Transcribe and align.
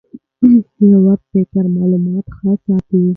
ژور 0.89 1.17
فکر 1.31 1.63
معلومات 1.75 2.25
ښه 2.37 2.51
ساتي. 2.63 3.01